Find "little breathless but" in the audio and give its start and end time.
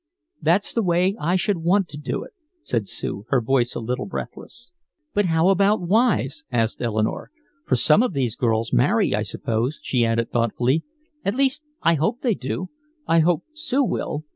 3.79-5.25